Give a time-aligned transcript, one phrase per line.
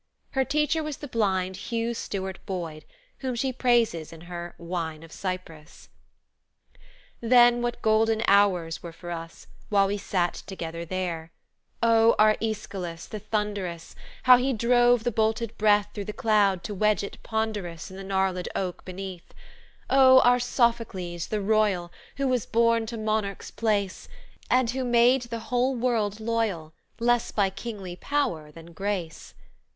[0.31, 2.85] Her teacher was the blind Hugh Stuart Boyd,
[3.19, 5.89] whom she praises in her Wine of Cyprus.
[7.19, 9.45] "Then, what golden hours were for us!
[9.69, 11.31] While we sate together there;
[11.83, 13.93] "Oh, our Aeschylus, the thunderous!
[14.23, 18.03] How he drove the bolted breath Through the cloud to wedge it ponderous In the
[18.03, 19.35] gnarlèd oak beneath.
[19.87, 24.07] Oh, our Sophocles, the royal, Who was born to monarch's place,
[24.49, 29.35] And who made the whole world loyal, Less by kingly power than grace.